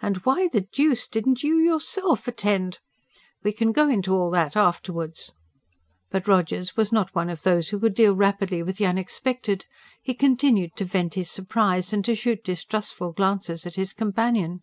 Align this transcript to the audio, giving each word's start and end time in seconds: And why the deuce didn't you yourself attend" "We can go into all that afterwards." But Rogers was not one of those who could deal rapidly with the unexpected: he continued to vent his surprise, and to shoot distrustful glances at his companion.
And 0.00 0.18
why 0.18 0.46
the 0.46 0.60
deuce 0.60 1.08
didn't 1.08 1.42
you 1.42 1.56
yourself 1.56 2.28
attend" 2.28 2.78
"We 3.42 3.50
can 3.50 3.72
go 3.72 3.88
into 3.88 4.14
all 4.14 4.30
that 4.30 4.56
afterwards." 4.56 5.32
But 6.10 6.28
Rogers 6.28 6.76
was 6.76 6.92
not 6.92 7.12
one 7.12 7.28
of 7.28 7.42
those 7.42 7.70
who 7.70 7.80
could 7.80 7.96
deal 7.96 8.14
rapidly 8.14 8.62
with 8.62 8.76
the 8.76 8.86
unexpected: 8.86 9.66
he 10.00 10.14
continued 10.14 10.76
to 10.76 10.84
vent 10.84 11.14
his 11.14 11.28
surprise, 11.28 11.92
and 11.92 12.04
to 12.04 12.14
shoot 12.14 12.44
distrustful 12.44 13.12
glances 13.14 13.66
at 13.66 13.74
his 13.74 13.92
companion. 13.92 14.60